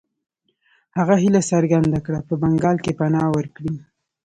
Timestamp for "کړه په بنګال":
2.05-2.77